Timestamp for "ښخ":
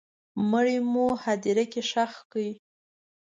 1.89-2.13